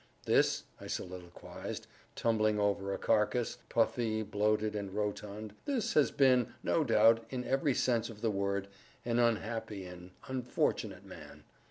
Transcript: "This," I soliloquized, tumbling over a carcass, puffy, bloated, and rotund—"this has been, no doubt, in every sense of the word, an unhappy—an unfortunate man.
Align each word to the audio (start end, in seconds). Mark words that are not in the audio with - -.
"This," 0.25 0.63
I 0.79 0.87
soliloquized, 0.87 1.85
tumbling 2.15 2.59
over 2.59 2.91
a 2.91 2.97
carcass, 2.97 3.59
puffy, 3.69 4.23
bloated, 4.23 4.75
and 4.75 4.91
rotund—"this 4.91 5.93
has 5.93 6.09
been, 6.09 6.55
no 6.63 6.83
doubt, 6.83 7.23
in 7.29 7.43
every 7.43 7.75
sense 7.75 8.09
of 8.09 8.21
the 8.21 8.31
word, 8.31 8.67
an 9.05 9.19
unhappy—an 9.19 10.09
unfortunate 10.27 11.05
man. 11.05 11.43